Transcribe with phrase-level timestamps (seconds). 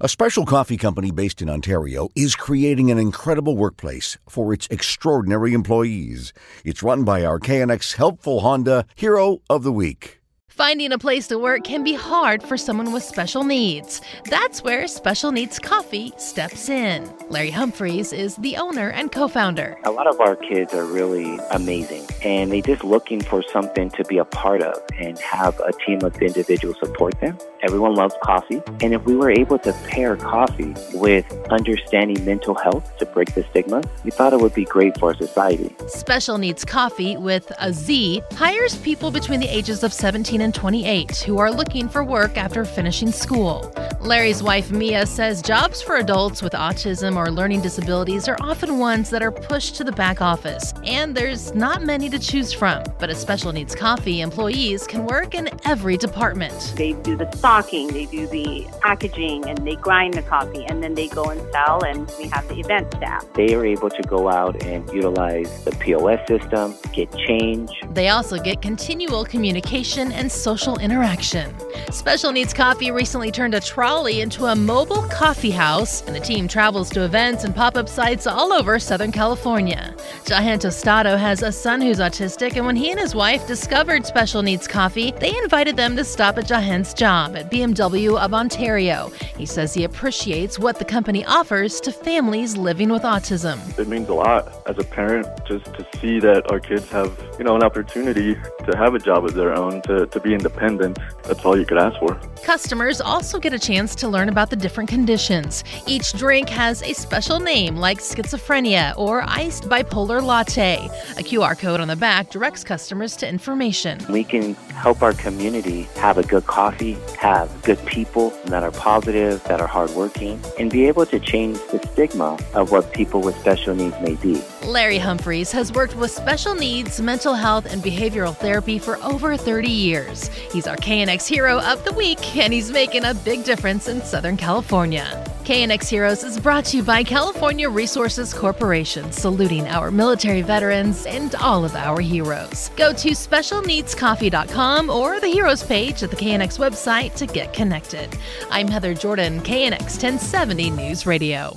[0.00, 5.52] A special coffee company based in Ontario is creating an incredible workplace for its extraordinary
[5.52, 6.32] employees.
[6.64, 10.21] It's run by our KNX Helpful Honda Hero of the Week.
[10.56, 14.02] Finding a place to work can be hard for someone with special needs.
[14.26, 17.10] That's where Special Needz Coffee steps in.
[17.30, 19.78] Larry Humphreys is the owner and co founder.
[19.84, 24.04] A lot of our kids are really amazing, and they're just looking for something to
[24.04, 27.38] be a part of and have a team of individuals support them.
[27.62, 32.94] Everyone loves coffee, and if we were able to pair coffee with understanding mental health
[32.98, 35.74] to break the stigma, we thought it would be great for society.
[35.88, 41.18] Special Needz Coffee with a Z hires people between the ages of 17 and 28
[41.18, 43.72] who are looking for work after finishing school.
[44.02, 49.10] Larry's wife Mia says jobs for adults with autism or learning disabilities are often ones
[49.10, 52.82] that are pushed to the back office, and there's not many to choose from.
[52.98, 56.74] But at Special Needz Coffee, employees can work in every department.
[56.76, 60.94] They do the stocking, they do the packaging, and they grind the coffee, and then
[60.94, 63.24] they go and sell, and we have the event staff.
[63.34, 67.70] They are able to go out and utilize the POS system, get change.
[67.92, 71.54] They also get continual communication and social interaction.
[71.92, 73.60] Special Needz Coffee recently turned a
[73.92, 77.86] trolley into a mobile coffee house, and the team travels to events and pop up
[77.86, 79.94] sites all over Southern California.
[80.24, 84.40] Jahan Tostado has a son who's autistic, and when he and his wife discovered Special
[84.40, 89.12] Needz Coffee, they invited them to stop at Jahan's job at BMW of Ontario.
[89.36, 93.58] He says he appreciates what the company offers to families living with autism.
[93.78, 97.44] It means a lot as a parent just to see that our kids have, you
[97.44, 100.98] know, an opportunity to have a job of their own, to, to be independent.
[101.24, 102.18] That's all you could ask for.
[102.42, 105.64] Customers also get a chance to learn about the different conditions.
[105.86, 110.88] Each drink has a special name like schizophrenia or iced bipolar latte.
[111.18, 113.98] A QR code on the back directs customers to information.
[114.08, 119.42] We can help our community have a good coffee, have good people that are positive,
[119.44, 123.74] that are hardworking, and be able to change the stigma of what people with special
[123.74, 124.42] needs may be.
[124.64, 129.68] Larry Humphreys has worked with special needs, mental health, and behavioral therapy for over 30
[129.68, 130.28] years.
[130.52, 134.36] He's our KNX Hero of the Week, and he's making a big difference in Southern
[134.36, 135.24] California.
[135.44, 141.34] KNX Heroes is brought to you by California Resources Corporation, saluting our military veterans and
[141.36, 142.70] all of our heroes.
[142.76, 148.14] Go to specialneedzcoffee.com or the Heroes page at the KNX website to get connected.
[148.50, 151.56] I'm Heather Jordan, KNX 1070 News Radio.